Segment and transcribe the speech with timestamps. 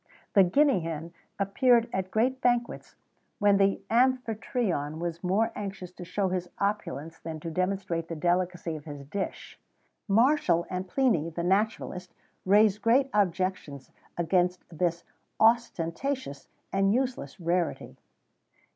[0.01, 2.95] [XVII 98] The Guinea hen appeared at great banquets,
[3.37, 8.75] when the Amphytrion was more anxious to show his opulence than to demonstrate the delicacy
[8.75, 9.59] of his dishes.
[10.07, 12.13] Martial,[XVII 99] and Pliny,[XVII 100] the naturalist,
[12.47, 15.03] raised great objections against this
[15.39, 17.95] ostentatious and useless rarity.